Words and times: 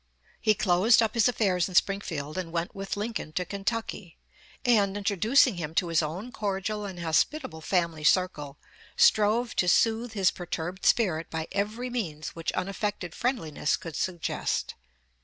He 0.41 0.55
closed 0.55 1.03
up 1.03 1.13
his 1.13 1.27
affairs 1.27 1.69
in 1.69 1.75
Springfield, 1.75 2.35
and 2.35 2.51
went 2.51 2.73
with 2.73 2.97
Lincoln 2.97 3.33
to 3.33 3.45
Kentucky, 3.45 4.17
and, 4.65 4.97
introducing 4.97 5.57
him 5.57 5.75
to 5.75 5.89
his 5.89 6.01
own 6.01 6.31
cordial 6.31 6.85
and 6.85 7.01
hospitable 7.01 7.61
family 7.61 8.03
circle, 8.03 8.57
strove 8.97 9.55
to 9.57 9.69
soothe 9.69 10.13
his 10.13 10.31
perturbed 10.31 10.85
spirit 10.87 11.29
by 11.29 11.47
every 11.51 11.91
means 11.91 12.29
which 12.29 12.51
unaffected 12.53 13.13
friendliness 13.13 13.77
could 13.77 13.95
suggest. 13.95 14.73